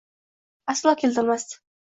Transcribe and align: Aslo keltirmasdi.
Aslo 0.73 0.95
keltirmasdi. 1.03 1.63